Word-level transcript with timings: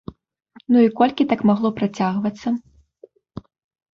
Ну 0.75 0.85
і 0.85 0.89
колькі 1.01 1.27
так 1.33 1.43
магло 1.49 1.69
працягвацца?! 1.79 2.47